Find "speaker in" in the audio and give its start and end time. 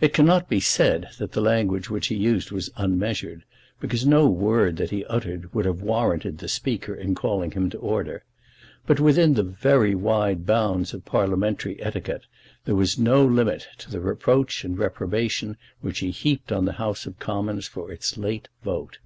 6.48-7.14